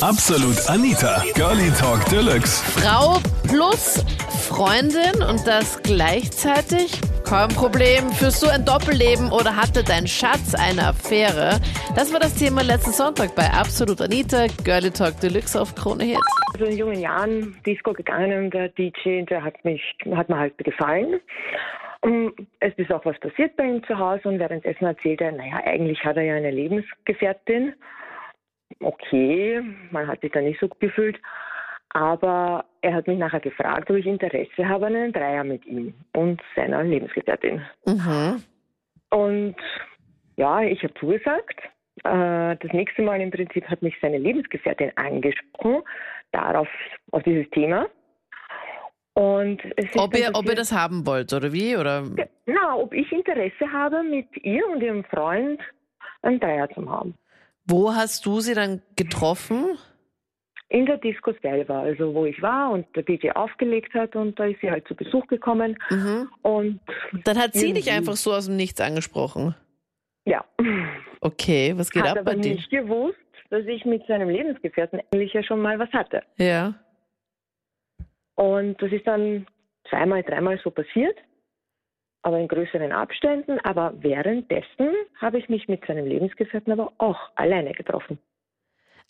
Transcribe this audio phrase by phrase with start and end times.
[0.00, 2.62] Absolut Anita, Girlie Talk Deluxe.
[2.78, 4.04] Frau plus
[4.46, 7.00] Freundin und das gleichzeitig?
[7.28, 8.08] Kein Problem.
[8.12, 11.58] Führst du ein Doppelleben oder hatte dein Schatz eine Affäre?
[11.96, 16.18] Das war das Thema letzten Sonntag bei Absolut Anita, Girlie Talk Deluxe auf Krone Hit.
[16.54, 19.82] Also in jungen Jahren Disco gegangen und der DJ, der hat mich,
[20.14, 21.20] hat mir halt gefallen.
[22.02, 25.60] Und es ist auch was passiert bei ihm zu Hause und währenddessen erzählt er, naja,
[25.64, 27.74] eigentlich hat er ja eine Lebensgefährtin.
[28.80, 31.18] Okay, man hat sich da nicht so gut gefühlt.
[31.90, 35.94] Aber er hat mich nachher gefragt, ob ich Interesse habe an einem Dreier mit ihm
[36.14, 37.62] und seiner Lebensgefährtin.
[37.86, 38.42] Mhm.
[39.10, 39.56] Und
[40.36, 41.60] ja, ich habe zugesagt.
[42.04, 45.82] Äh, Das nächste Mal im Prinzip hat mich seine Lebensgefährtin angesprochen,
[46.32, 46.68] darauf,
[47.10, 47.88] auf dieses Thema.
[49.14, 49.60] Und
[49.96, 51.76] Ob ihr, ob ihr das haben wollt oder wie?
[51.76, 52.04] Oder?
[52.46, 55.60] Na, ob ich Interesse habe, mit ihr und ihrem Freund
[56.22, 57.14] einen Dreier zu haben.
[57.68, 59.78] Wo hast du sie dann getroffen?
[60.70, 64.44] In der Disco selber, also wo ich war und der DJ aufgelegt hat und da
[64.46, 66.28] ist sie halt zu Besuch gekommen Mhm.
[66.42, 66.80] und
[67.24, 69.54] Dann hat sie dich einfach so aus dem Nichts angesprochen.
[70.26, 70.44] ja,
[71.20, 72.54] Okay, was geht hat ab bei dir?
[72.54, 73.16] nicht gewusst,
[73.50, 76.22] dass ich mit seinem Lebensgefährten eigentlich ja schon mal was hatte.
[76.36, 76.74] Ja.
[78.34, 79.46] Und das ist dann
[79.88, 81.16] zweimal, dreimal so passiert,
[82.22, 83.58] aber in größeren Abständen.
[83.64, 88.18] Aber währenddessen habe ich mich mit seinem Lebensgefährten aber auch alleine getroffen.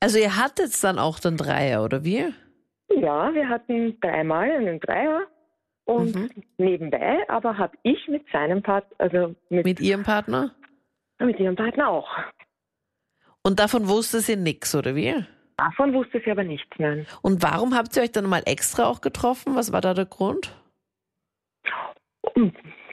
[0.00, 2.32] Also ihr hattet dann auch den Dreier, oder wie?
[2.90, 5.22] Ja, wir hatten dreimal einen Dreier
[5.84, 6.30] und Mhm.
[6.58, 10.54] nebenbei, aber habe ich mit seinem Partner, also mit, Mit ihrem Partner?
[11.18, 12.08] mit ihrem Partner auch.
[13.42, 15.14] Und davon wusste sie nix, oder wie?
[15.56, 17.06] Davon wusste sie aber nichts, nein.
[17.22, 19.56] Und warum habt ihr euch dann mal extra auch getroffen?
[19.56, 20.54] Was war da der Grund?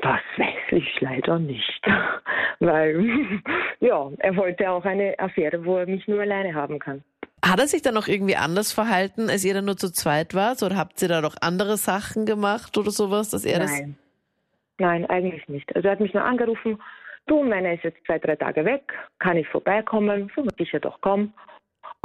[0.06, 1.82] Das weiß ich leider nicht.
[2.60, 3.42] Weil,
[3.80, 7.04] ja, er wollte auch eine Affäre, wo er mich nur alleine haben kann.
[7.44, 10.62] Hat er sich dann noch irgendwie anders verhalten, als ihr dann nur zu zweit wart?
[10.62, 13.72] Oder habt ihr da noch andere Sachen gemacht oder sowas, dass er das.
[13.72, 13.98] Nein.
[14.78, 15.76] Nein, eigentlich nicht.
[15.76, 16.80] Also er hat mich nur angerufen,
[17.26, 20.32] du, meiner ist jetzt zwei, drei Tage weg, kann ich vorbeikommen?
[20.36, 21.34] So, ich ja doch komm.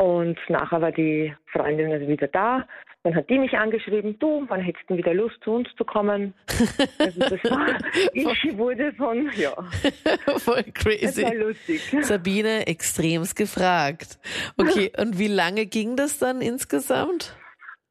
[0.00, 2.66] Und nachher war die Freundin also wieder da.
[3.02, 6.32] Dann hat die mich angeschrieben, du, wann hättest du wieder Lust, zu uns zu kommen?
[6.98, 7.78] Also das war,
[8.14, 9.50] ich wurde von, ja,
[10.38, 11.36] Voll es war crazy.
[11.36, 11.96] lustig.
[12.00, 14.18] Sabine extremst gefragt.
[14.56, 17.36] Okay, und wie lange ging das dann insgesamt?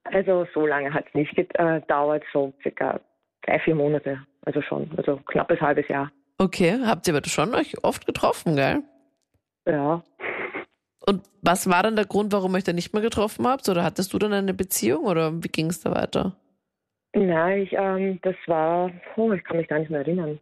[0.05, 2.99] Also so lange hat es nicht gedauert, so circa
[3.43, 4.19] drei, vier Monate.
[4.45, 6.11] Also schon, also knappes halbes Jahr.
[6.39, 8.81] Okay, habt ihr aber schon euch oft getroffen, gell?
[9.67, 10.01] Ja.
[11.09, 13.67] Und was war dann der Grund, warum ihr euch dann nicht mehr getroffen habt?
[13.67, 16.35] Oder hattest du dann eine Beziehung oder wie ging es da weiter?
[17.15, 20.39] Nein, ich, ähm, das war, oh, ich kann mich gar nicht mehr erinnern.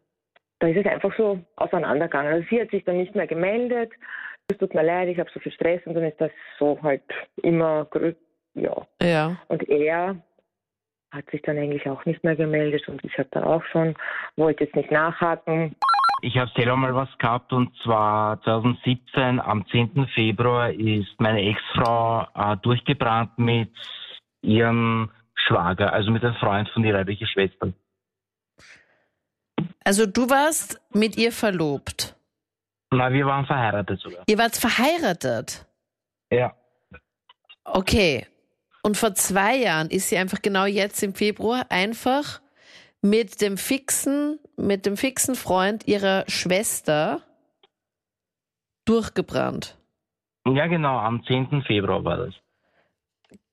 [0.59, 2.33] Da ist es einfach so auseinandergegangen.
[2.33, 3.93] Also sie hat sich dann nicht mehr gemeldet.
[4.49, 7.03] Es tut mir leid, ich habe so viel Stress und dann ist das so halt
[7.43, 7.87] immer,
[8.53, 8.87] ja.
[9.01, 9.37] Ja.
[9.47, 10.21] Und er
[11.11, 13.95] hat sich dann eigentlich auch nicht mehr gemeldet und ich habe dann auch schon,
[14.35, 15.77] wollte jetzt nicht nachhaken.
[16.21, 20.07] Ich habe selber mal was gehabt und zwar 2017 am 10.
[20.15, 23.71] Februar ist meine Ex-Frau äh, durchgebrannt mit
[24.41, 27.71] ihrem Schwager, also mit einem Freund von ihrer leiblichen Schwester.
[29.83, 32.15] Also du warst mit ihr verlobt.
[32.91, 34.23] Na, wir waren verheiratet sogar.
[34.27, 35.65] Ihr wart verheiratet.
[36.31, 36.55] Ja.
[37.63, 38.25] Okay.
[38.81, 42.41] Und vor zwei Jahren ist sie einfach genau jetzt im Februar einfach
[43.01, 47.21] mit dem fixen, mit dem fixen Freund ihrer Schwester
[48.85, 49.77] durchgebrannt.
[50.47, 51.63] Ja, genau, am 10.
[51.63, 52.33] Februar war das.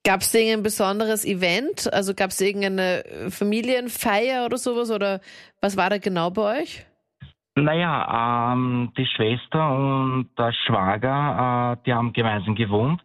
[0.05, 1.93] Gab es irgendein besonderes Event?
[1.93, 4.91] Also gab es irgendeine äh, Familienfeier oder sowas?
[4.91, 5.21] Oder
[5.61, 6.87] was war da genau bei euch?
[7.57, 13.03] Naja, ähm, die Schwester und der Schwager, äh, die haben gemeinsam gewohnt.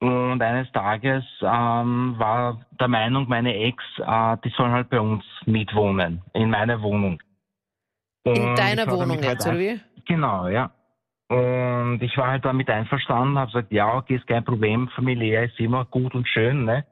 [0.00, 5.24] Und eines Tages ähm, war der Meinung, meine Ex, äh, die sollen halt bei uns
[5.44, 7.20] mitwohnen, in meiner Wohnung.
[8.24, 9.80] In Und deiner ich war Wohnung jetzt, halt oder wie?
[10.06, 10.70] Genau, ja.
[11.28, 15.58] Und ich war halt damit einverstanden, habe gesagt, ja, okay, ist kein Problem, familiär ist
[15.58, 16.84] immer gut und schön, ne?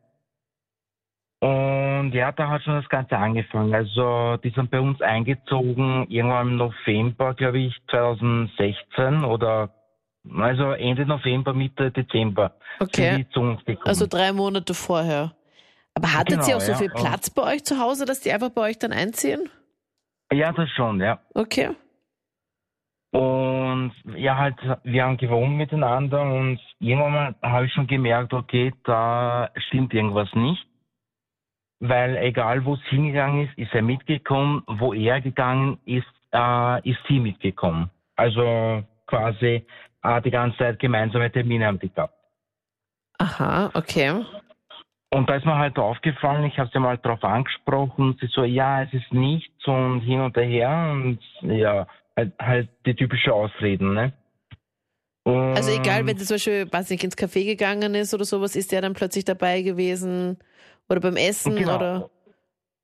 [1.41, 3.75] Und ja, da hat schon das Ganze angefangen.
[3.75, 9.71] Also, die sind bei uns eingezogen, irgendwann im November, glaube ich, 2016 oder,
[10.39, 12.53] also Ende November, Mitte Dezember.
[12.81, 13.27] Okay.
[13.85, 15.33] Also drei Monate vorher.
[15.95, 16.79] Aber hattet Genau, ihr auch so ja.
[16.79, 19.49] viel Platz bei euch zu Hause, dass die einfach bei euch dann einziehen?
[20.33, 21.21] ja, das schon, ja.
[21.35, 21.71] Okay.
[23.13, 28.75] Und ja, halt, wir haben gewohnt miteinander und irgendwann mal habe ich schon gemerkt, okay,
[28.85, 30.67] da stimmt irgendwas nicht.
[31.81, 34.63] Weil egal wo es hingegangen ist, ist er mitgekommen.
[34.67, 37.91] Wo er gegangen ist, äh, ist sie mitgekommen.
[38.17, 39.67] Also quasi
[40.07, 42.15] äh, die ganze Zeit gemeinsame Termine haben die gehabt.
[43.19, 44.25] Aha, okay.
[45.11, 48.83] Und da ist mir halt aufgefallen, ich habe sie mal drauf angesprochen, sie so, ja,
[48.83, 51.87] es ist nichts und hin und her und ja,
[52.17, 54.13] halt, halt die typische Ausreden, ne?
[55.25, 58.55] Und Also egal, wenn sie zum Beispiel, weiß nicht, ins Café gegangen ist oder sowas,
[58.57, 60.39] ist der dann plötzlich dabei gewesen
[60.89, 61.77] oder beim Essen Genau.
[61.77, 62.11] oder?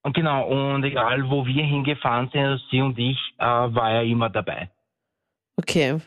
[0.04, 4.02] Und genau, und egal wo wir hingefahren sind, also sie und ich, äh, war er
[4.02, 4.70] immer dabei.
[5.56, 6.00] Okay.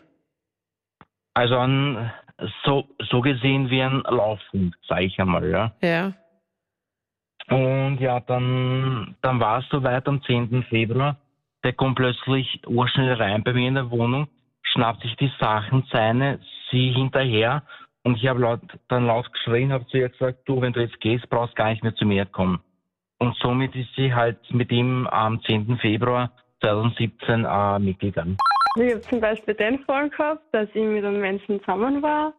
[1.36, 2.12] Also ein,
[2.64, 5.72] so, so gesehen wie ein Laufhund, sag ich einmal, ja.
[5.82, 6.14] Ja.
[7.50, 10.64] Und ja, dann, dann war es soweit am 10.
[10.64, 11.18] Februar.
[11.64, 14.28] Der kommt plötzlich urschnell rein bei mir in der Wohnung,
[14.64, 16.40] schnappt sich die Sachen seine,
[16.72, 17.64] sie hinterher
[18.04, 21.00] und ich habe laut, dann laut geschrien, habe zu ihr gesagt, du, wenn du jetzt
[21.02, 22.60] gehst, brauchst gar nicht mehr zu mir kommen.
[23.18, 25.78] Und somit ist sie halt mit ihm am 10.
[25.80, 28.38] Februar 2017 äh, mitgegangen.
[28.78, 32.34] Ich habe zum Beispiel den Fall gehabt, dass ich mit einem Menschen zusammen war,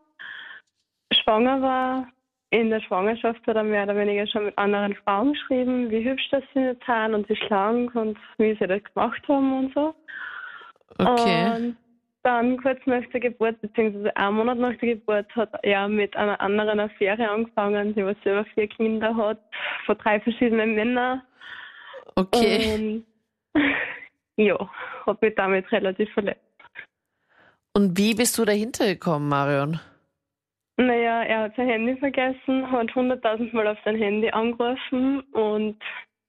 [1.12, 2.08] schwanger war.
[2.50, 6.28] In der Schwangerschaft hat er mehr oder weniger schon mit anderen Frauen geschrieben, wie hübsch
[6.30, 9.94] das sie jetzt sind und wie schlank und wie sie das gemacht haben und so.
[10.98, 11.56] Okay.
[11.56, 11.76] Und
[12.22, 16.40] dann kurz nach der Geburt, beziehungsweise einen Monat nach der Geburt, hat er mit einer
[16.40, 19.38] anderen Affäre angefangen, die was selber vier Kinder hat,
[19.84, 21.22] von drei verschiedenen Männern.
[22.16, 22.74] Okay.
[22.74, 23.06] Und
[24.36, 24.70] ja,
[25.06, 26.40] hat mich damit relativ verletzt.
[27.74, 29.80] Und wie bist du dahinter gekommen, Marion?
[30.78, 35.78] Naja, er hat sein Handy vergessen, hat hunderttausend Mal auf sein Handy angerufen und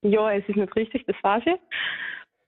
[0.01, 1.59] ja, es ist nicht richtig, das weiß ich.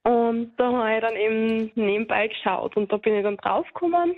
[0.02, 4.16] Und da habe ich dann eben nebenbei geschaut und da bin ich dann draufgekommen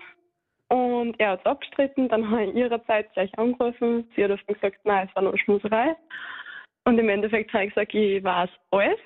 [0.73, 2.09] und er hat es abgestritten.
[2.09, 4.09] Dann habe ich ihrerseits gleich angerufen.
[4.15, 5.97] Sie hat oft gesagt, nein, es war nur Schmuserei.
[6.85, 8.99] Und im Endeffekt habe ich gesagt, ich weiß alles.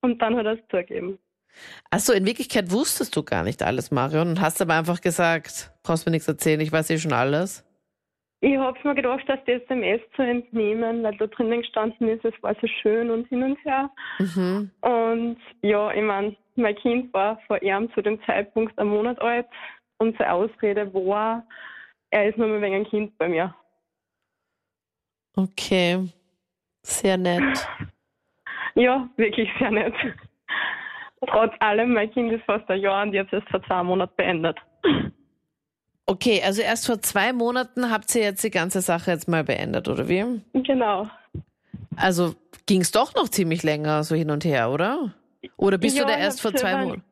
[0.00, 1.18] Und dann hat er es zugegeben.
[1.90, 6.06] Achso, in Wirklichkeit wusstest du gar nicht alles, Marion, und hast aber einfach gesagt, brauchst
[6.06, 7.66] mir nichts erzählen, ich weiß eh schon alles.
[8.42, 12.34] Ich habe mir gedacht, dass die SMS zu entnehmen, weil da drinnen gestanden ist, es
[12.42, 13.90] war so schön und hin und her.
[14.18, 14.70] Mhm.
[14.80, 19.46] Und ja, ich meine, mein Kind war vor ihm zu dem Zeitpunkt ein Monat alt
[19.98, 21.46] und seine Ausrede war,
[22.10, 23.54] er ist nur mal wegen ein Kind bei mir.
[25.36, 26.08] Okay.
[26.82, 27.68] Sehr nett.
[28.76, 29.92] Ja, wirklich sehr nett.
[31.26, 34.58] Trotz allem, mein Kind ist fast ein Jahr und jetzt erst vor zwei Monaten beendet.
[36.06, 39.86] Okay, also erst vor zwei Monaten habt ihr jetzt die ganze Sache jetzt mal beendet,
[39.88, 40.40] oder wie?
[40.54, 41.08] Genau.
[41.96, 42.34] Also
[42.66, 45.14] ging es doch noch ziemlich länger so hin und her, oder?
[45.56, 47.04] Oder bist Ja, du da erst vor zwei Monaten?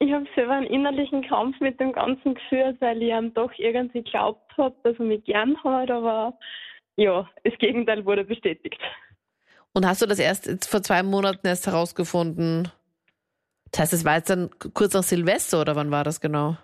[0.00, 4.02] Ich habe selber einen innerlichen Kampf mit dem Ganzen geführt, weil ich ihm doch irgendwie
[4.02, 6.36] geglaubt habe, dass er mich gern hat, aber
[6.96, 8.80] ja, das Gegenteil wurde bestätigt.
[9.72, 12.70] Und hast du das erst vor zwei Monaten erst herausgefunden?
[13.74, 16.56] Das heißt, es war jetzt dann kurz nach Silvester oder wann war das genau?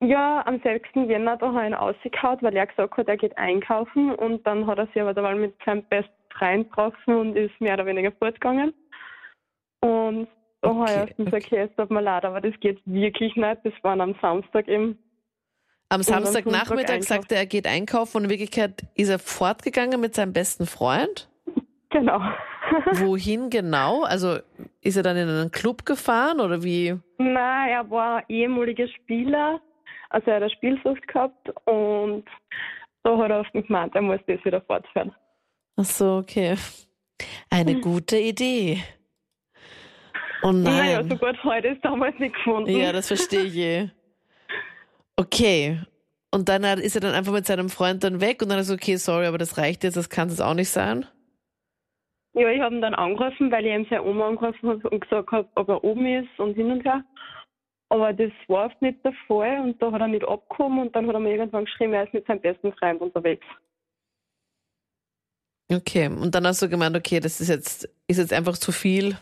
[0.00, 0.88] Ja, am 6.
[1.06, 4.66] Jänner da habe ich ihn rausgehauen, weil er gesagt hat, er geht einkaufen und dann
[4.66, 8.10] hat er sich aber dabei mit seinem besten Freund getroffen und ist mehr oder weniger
[8.10, 8.74] fortgegangen.
[9.80, 10.26] Und
[10.60, 13.58] da Okay, erst gesagt, okay, es tut mir leid, aber das geht wirklich nicht.
[13.62, 14.98] Das war am Samstag eben.
[15.88, 20.16] Am am Samstagnachmittag sagte er, er geht einkaufen und in Wirklichkeit ist er fortgegangen mit
[20.16, 21.28] seinem besten Freund.
[21.90, 22.20] Genau.
[22.92, 24.02] Wohin genau?
[24.02, 24.38] Also
[24.82, 26.96] ist er dann in einen Club gefahren oder wie?
[27.18, 29.60] Nein, er war ehemaliger Spieler,
[30.10, 32.24] also er hat eine Spielsucht gehabt und
[33.04, 35.12] da hat er oft gemeint, er muss das wieder fortführen.
[35.76, 36.56] Ach so, okay.
[37.50, 38.82] Eine gute Idee.
[40.42, 41.10] Oh Naja, nein.
[41.10, 42.70] so gut heute ist damals nicht gefunden.
[42.70, 43.90] Ja, das verstehe ich eh.
[45.16, 45.80] Okay.
[46.32, 48.70] Und dann ist er dann einfach mit seinem Freund dann weg und dann ist er
[48.70, 51.06] so, okay, sorry, aber das reicht jetzt, das kann es auch nicht sein.
[52.34, 55.30] Ja, ich habe ihn dann angerufen, weil ich ihm seine Oma angerufen habe und gesagt
[55.32, 57.04] habe, ob er oben ist und hin und her.
[57.90, 61.06] Aber das war oft nicht der Fall und da hat er nicht abgekommen und dann
[61.06, 63.46] hat er mir irgendwann geschrieben, er ist mit seinem besten Freund unterwegs.
[65.70, 66.08] Okay.
[66.08, 69.16] Und dann hast du gemeint, okay, das ist jetzt, ist jetzt einfach zu viel.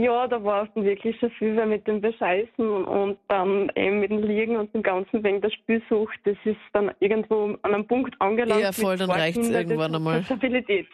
[0.00, 4.10] Ja, da war es wirklich schon viel, weil mit dem Bescheißen und dann eben mit
[4.10, 8.14] dem Liegen und dem Ganzen wegen der Spielsucht, das ist dann irgendwo an einem Punkt
[8.18, 8.62] angelangt.
[8.62, 10.24] Ja, voll, dann reicht's Kindern, irgendwann einmal.
[10.24, 10.86] Stabilität.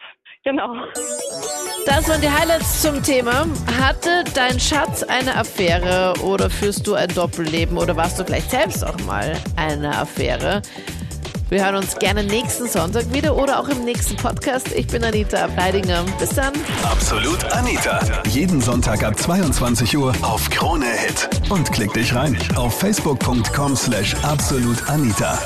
[0.43, 0.75] Genau.
[1.85, 3.45] Das waren die Highlights zum Thema.
[3.79, 8.85] Hatte dein Schatz eine Affäre oder führst du ein Doppelleben oder warst du vielleicht selbst
[8.85, 10.61] auch mal eine Affäre?
[11.49, 14.71] Wir hören uns gerne nächsten Sonntag wieder oder auch im nächsten Podcast.
[14.71, 16.05] Ich bin Anita Ableidinger.
[16.19, 16.53] Bis dann.
[16.83, 17.99] Absolut Anita.
[18.27, 21.27] Jeden Sonntag ab 22 Uhr auf Krone Hit.
[21.49, 25.39] Und klick dich rein auf facebook.com slash absolutanita.